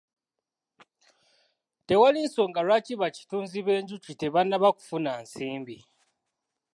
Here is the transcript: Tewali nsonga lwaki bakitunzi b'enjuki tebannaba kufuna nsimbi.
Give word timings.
Tewali 1.87 2.19
nsonga 2.25 2.59
lwaki 2.67 2.93
bakitunzi 3.01 3.59
b'enjuki 3.65 4.11
tebannaba 4.21 4.67
kufuna 4.77 5.11
nsimbi. 5.23 5.77